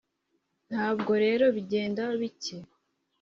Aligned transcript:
Ntabwo 0.69 1.11
rero 1.23 1.45
bigenda 1.55 2.01
bike 2.19 2.57